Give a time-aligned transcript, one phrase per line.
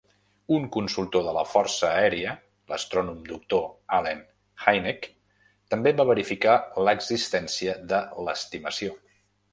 [0.57, 2.31] Un consultor de la Força Aèria,
[2.71, 3.67] l'astrònom Doctor
[3.99, 4.25] Allen
[4.65, 5.05] Hynek,
[5.75, 6.57] també va verificar
[6.89, 8.99] l'existència de "l'estimació".